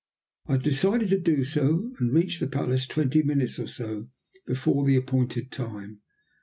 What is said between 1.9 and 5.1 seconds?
and I reached the palace twenty minutes or so before the